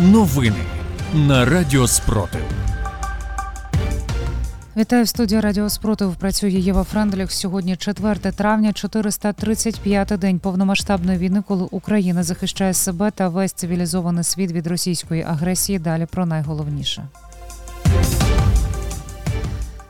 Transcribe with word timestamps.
Новини 0.00 0.64
на 1.14 1.44
Радіо 1.44 1.86
Спротив. 1.86 2.40
Вітаю 4.76 5.04
в 5.04 5.08
студії 5.08 5.40
Радіо 5.40 5.70
Спротив. 5.70 6.16
Працює 6.16 6.50
Єва 6.50 6.84
Френдліх. 6.84 7.32
Сьогодні 7.32 7.76
4 7.76 8.14
травня, 8.14 8.72
435-й 8.72 10.16
день 10.16 10.38
повномасштабної 10.38 11.18
війни, 11.18 11.42
коли 11.48 11.68
Україна 11.70 12.22
захищає 12.22 12.74
себе 12.74 13.10
та 13.10 13.28
весь 13.28 13.52
цивілізований 13.52 14.24
світ 14.24 14.52
від 14.52 14.66
російської 14.66 15.22
агресії. 15.22 15.78
Далі 15.78 16.06
про 16.06 16.26
найголовніше. 16.26 17.08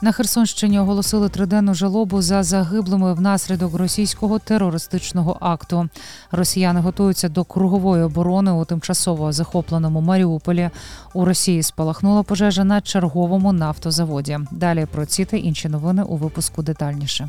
На 0.00 0.12
Херсонщині 0.12 0.78
оголосили 0.78 1.28
триденну 1.28 1.74
жалобу 1.74 2.22
за 2.22 2.42
загиблими 2.42 3.14
внаслідок 3.14 3.74
російського 3.74 4.38
терористичного 4.38 5.36
акту. 5.40 5.88
Росіяни 6.30 6.80
готуються 6.80 7.28
до 7.28 7.44
кругової 7.44 8.02
оборони 8.02 8.50
у 8.50 8.64
тимчасово 8.64 9.32
захопленому 9.32 10.00
Маріуполі. 10.00 10.70
У 11.14 11.24
Росії 11.24 11.62
спалахнула 11.62 12.22
пожежа 12.22 12.64
на 12.64 12.80
черговому 12.80 13.52
нафтозаводі. 13.52 14.38
Далі 14.50 14.86
про 14.92 15.06
ці 15.06 15.24
та 15.24 15.36
інші 15.36 15.68
новини 15.68 16.02
у 16.02 16.16
випуску 16.16 16.62
детальніше. 16.62 17.26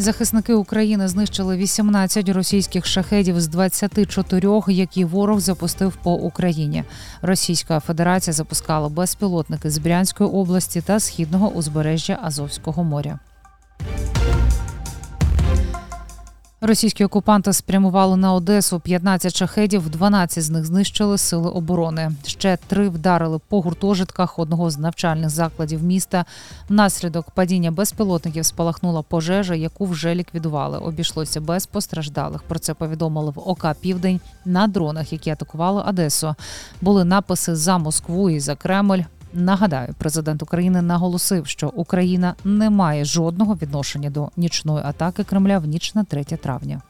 Захисники 0.00 0.54
України 0.54 1.08
знищили 1.08 1.56
18 1.56 2.28
російських 2.28 2.86
шахедів 2.86 3.40
з 3.40 3.48
24, 3.48 4.62
які 4.68 5.04
ворог 5.04 5.40
запустив 5.40 5.96
по 6.02 6.12
Україні. 6.12 6.84
Російська 7.22 7.80
Федерація 7.80 8.34
запускала 8.34 8.88
безпілотники 8.88 9.70
з 9.70 9.78
Брянської 9.78 10.30
області 10.30 10.82
та 10.86 11.00
східного 11.00 11.48
узбережжя 11.48 12.18
Азовського 12.22 12.84
моря. 12.84 13.18
Російські 16.60 17.04
окупанти 17.04 17.52
спрямували 17.52 18.16
на 18.16 18.34
Одесу 18.34 18.80
15 18.80 19.36
шахедів, 19.36 19.90
12 19.90 20.44
з 20.44 20.50
них 20.50 20.64
знищили 20.64 21.18
сили 21.18 21.50
оборони. 21.50 22.12
Ще 22.26 22.58
три 22.66 22.88
вдарили 22.88 23.40
по 23.48 23.60
гуртожитках 23.60 24.38
одного 24.38 24.70
з 24.70 24.78
навчальних 24.78 25.30
закладів 25.30 25.82
міста. 25.82 26.24
Внаслідок 26.68 27.30
падіння 27.30 27.70
безпілотників 27.70 28.44
спалахнула 28.44 29.02
пожежа, 29.02 29.54
яку 29.54 29.86
вже 29.86 30.14
ліквідували. 30.14 30.78
Обійшлося 30.78 31.40
без 31.40 31.66
постраждалих. 31.66 32.42
Про 32.42 32.58
це 32.58 32.74
повідомили 32.74 33.30
в 33.30 33.48
ОК 33.48 33.66
Південь 33.80 34.20
на 34.44 34.66
дронах, 34.66 35.12
які 35.12 35.30
атакували 35.30 35.82
Одесу. 35.82 36.34
Були 36.80 37.04
написи 37.04 37.56
за 37.56 37.78
Москву 37.78 38.30
і 38.30 38.40
за 38.40 38.56
Кремль. 38.56 39.00
Нагадаю, 39.32 39.94
президент 39.98 40.42
України 40.42 40.82
наголосив, 40.82 41.46
що 41.46 41.68
Україна 41.68 42.34
не 42.44 42.70
має 42.70 43.04
жодного 43.04 43.54
відношення 43.54 44.10
до 44.10 44.28
нічної 44.36 44.84
атаки 44.84 45.24
Кремля 45.24 45.58
в 45.58 45.64
ніч 45.64 45.94
на 45.94 46.04
3 46.04 46.24
травня. 46.24 46.82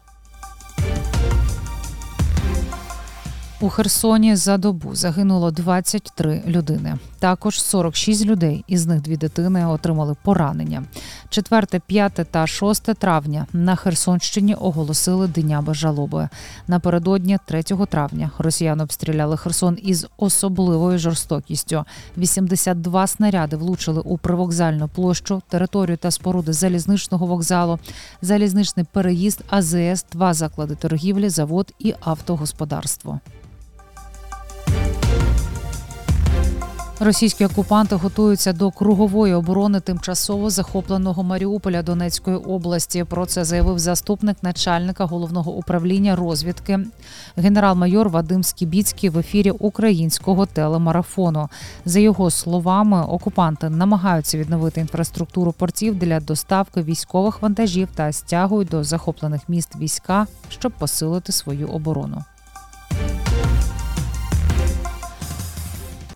У 3.61 3.69
Херсоні 3.69 4.37
за 4.37 4.59
добу 4.59 4.95
загинуло 4.95 5.51
23 5.51 6.43
людини. 6.47 6.99
Також 7.19 7.63
46 7.63 8.25
людей, 8.25 8.65
із 8.67 8.87
них 8.87 9.01
дві 9.01 9.17
дитини, 9.17 9.67
отримали 9.67 10.17
поранення. 10.23 10.85
4, 11.31 11.81
5 11.87 12.13
та 12.31 12.47
6 12.47 12.83
травня 12.83 13.47
на 13.53 13.77
Херсонщині 13.77 14.55
оголосили 14.55 15.29
днями 15.29 15.75
жалоби. 15.75 16.29
Напередодні 16.67 17.39
3 17.47 17.63
травня 17.63 18.31
росіяни 18.39 18.83
обстріляли 18.83 19.37
Херсон 19.37 19.79
із 19.83 20.07
особливою 20.17 20.99
жорстокістю. 20.99 21.85
82 22.17 23.07
снаряди 23.07 23.57
влучили 23.57 24.01
у 24.01 24.19
привокзальну 24.19 24.89
площу, 24.89 25.43
територію 25.49 25.97
та 25.97 26.11
споруди 26.11 26.53
залізничного 26.53 27.27
вокзалу, 27.27 27.79
залізничний 28.23 28.87
переїзд, 28.93 29.45
АЗС, 29.51 30.05
два 30.13 30.35
заклади 30.35 30.75
торгівлі, 30.75 31.29
завод 31.29 31.73
і 31.79 31.95
автогосподарство. 32.01 33.21
Російські 37.01 37.45
окупанти 37.45 37.95
готуються 37.95 38.53
до 38.53 38.71
кругової 38.71 39.35
оборони 39.35 39.81
тимчасово 39.81 40.51
захопленого 40.51 41.23
Маріуполя 41.23 41.83
Донецької 41.83 42.37
області. 42.37 43.05
Про 43.05 43.27
це 43.27 43.45
заявив 43.45 43.79
заступник 43.79 44.37
начальника 44.43 45.05
головного 45.05 45.53
управління 45.53 46.17
розвідки 46.17 46.81
генерал-майор 47.37 48.09
Вадим 48.09 48.43
Скібіцький 48.43 49.11
в 49.11 49.19
ефірі 49.19 49.51
українського 49.51 50.47
телемарафону. 50.47 51.49
За 51.85 52.01
його 52.01 52.31
словами, 52.31 53.03
окупанти 53.03 53.71
намагаються 53.71 54.39
відновити 54.39 54.81
інфраструктуру 54.81 55.53
портів 55.53 55.99
для 55.99 56.21
доставки 56.21 56.83
військових 56.83 57.43
вантажів 57.43 57.89
та 57.95 58.13
стягують 58.13 58.69
до 58.69 58.85
захоплених 58.85 59.49
міст 59.49 59.77
війська, 59.77 60.27
щоб 60.49 60.73
посилити 60.73 61.33
свою 61.33 61.69
оборону. 61.69 62.25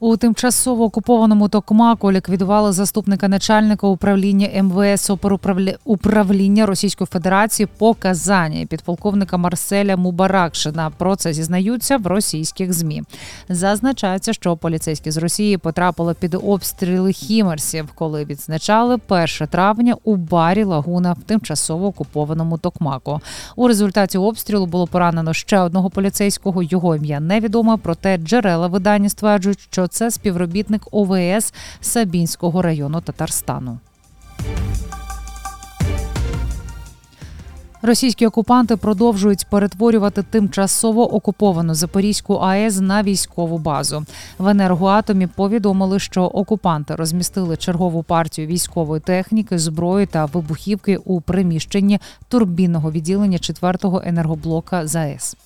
У 0.05 0.17
тимчасово 0.17 0.85
окупованому 0.85 1.49
Токмаку 1.49 2.13
ліквідували 2.13 2.73
заступника 2.73 3.29
начальника 3.29 3.87
управління 3.87 4.63
МВС 4.63 5.17
управління 5.85 6.67
Російської 6.67 7.09
Федерації 7.13 7.69
по 7.79 7.95
Казані 7.95 8.67
підполковника 8.67 9.37
Марселя 9.37 9.97
Мубаракшина. 9.97 10.91
Про 10.99 11.17
це 11.17 11.33
зізнаються 11.33 11.97
в 11.97 12.07
російських 12.07 12.73
змі. 12.73 13.03
Зазначається, 13.49 14.33
що 14.33 14.57
поліцейські 14.57 15.11
з 15.11 15.17
Росії 15.17 15.59
потрапили 15.59 16.15
під 16.15 16.35
обстріли 16.35 17.13
хімерсів, 17.13 17.89
коли 17.95 18.25
відзначали 18.25 18.99
1 19.09 19.27
травня 19.51 19.97
у 20.05 20.17
барі 20.17 20.65
Лагуна 20.65 21.13
в 21.13 21.23
тимчасово 21.23 21.87
окупованому 21.87 22.59
Токмаку. 22.59 23.21
У 23.57 23.69
результаті 23.69 24.19
обстрілу 24.19 24.67
було 24.67 24.87
поранено 24.87 25.33
ще 25.33 25.59
одного 25.59 25.91
поліцейського. 25.91 26.63
Його 26.63 26.97
ім'я 26.97 27.21
невідоме, 27.21 27.77
проте 27.77 28.17
джерела 28.17 28.67
видання 28.67 29.09
стверджують, 29.09 29.61
що 29.71 29.89
це 29.93 30.11
співробітник 30.11 30.83
ОВС 30.91 31.55
Сабінського 31.81 32.63
району 32.63 33.01
Татарстану. 33.01 33.79
Російські 37.85 38.27
окупанти 38.27 38.77
продовжують 38.77 39.47
перетворювати 39.51 40.23
тимчасово 40.23 41.15
окуповану 41.15 41.75
Запорізьку 41.75 42.35
АЕС 42.35 42.81
на 42.81 43.03
військову 43.03 43.59
базу. 43.59 44.05
В 44.39 44.49
енергоатомі 44.49 45.27
повідомили, 45.27 45.99
що 45.99 46.23
окупанти 46.23 46.95
розмістили 46.95 47.57
чергову 47.57 48.03
партію 48.03 48.47
військової 48.47 49.01
техніки, 49.01 49.59
зброї 49.59 50.07
та 50.07 50.25
вибухівки 50.25 50.97
у 50.97 51.21
приміщенні 51.21 52.01
турбінного 52.29 52.91
відділення 52.91 53.39
4-го 53.39 54.03
енергоблока 54.05 54.87
ЗАЕС. 54.87 55.37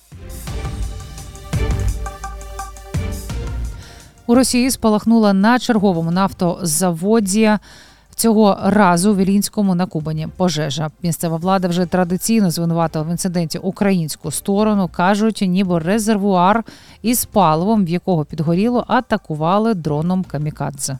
У 4.27 4.35
Росії 4.35 4.71
спалахнула 4.71 5.33
на 5.33 5.59
черговому 5.59 6.11
нафтозаводі. 6.11 7.51
Цього 8.15 8.57
разу 8.63 9.13
в 9.13 9.17
Ілінському 9.17 9.75
на 9.75 9.85
Кубані 9.85 10.27
пожежа. 10.37 10.89
Місцева 11.03 11.37
влада 11.37 11.67
вже 11.67 11.85
традиційно 11.85 12.51
звинуватила 12.51 13.05
в 13.05 13.09
інциденті 13.11 13.57
українську 13.57 14.31
сторону. 14.31 14.89
кажуть, 14.93 15.43
ніби 15.47 15.79
резервуар 15.79 16.63
із 17.01 17.25
паливом, 17.25 17.85
в 17.85 17.89
якого 17.89 18.25
підгоріло, 18.25 18.85
атакували 18.87 19.73
дроном 19.73 20.23
камікадзе. 20.23 20.97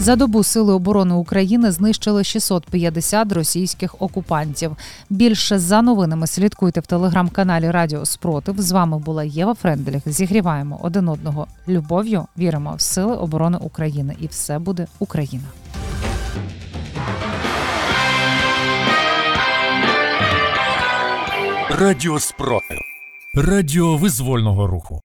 За 0.00 0.16
добу 0.16 0.42
Сили 0.42 0.72
оборони 0.72 1.14
України 1.14 1.70
знищили 1.70 2.24
650 2.24 3.32
російських 3.32 3.94
окупантів. 3.98 4.76
Більше 5.10 5.58
за 5.58 5.82
новинами 5.82 6.26
слідкуйте 6.26 6.80
в 6.80 6.86
телеграм-каналі 6.86 7.70
Радіо 7.70 8.06
Спротив. 8.06 8.60
З 8.60 8.72
вами 8.72 8.98
була 8.98 9.24
Єва 9.24 9.54
Френделіх. 9.54 10.02
Зігріваємо 10.06 10.80
один 10.82 11.08
одного 11.08 11.46
любов'ю. 11.68 12.26
Віримо 12.38 12.74
в 12.76 12.80
сили 12.80 13.16
оборони 13.16 13.58
України, 13.60 14.16
і 14.20 14.26
все 14.26 14.58
буде 14.58 14.86
Україна. 14.98 15.44
Радіо 21.70 22.18
Спротив. 22.18 22.78
Радіо 23.34 23.96
визвольного 23.96 24.66
руху. 24.66 25.00